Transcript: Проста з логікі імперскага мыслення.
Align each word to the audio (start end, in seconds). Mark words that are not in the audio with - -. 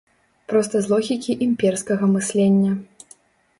Проста 0.51 0.81
з 0.85 0.91
логікі 0.93 1.35
імперскага 1.47 2.11
мыслення. 2.17 2.71